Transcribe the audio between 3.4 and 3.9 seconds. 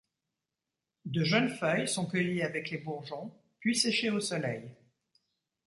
puis